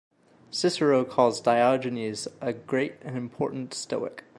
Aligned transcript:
Cicero 0.49 1.05
calls 1.05 1.39
Diogenes 1.41 2.27
"a 2.41 2.53
great 2.53 2.95
and 3.03 3.15
important 3.15 3.71
Stoic". 3.75 4.23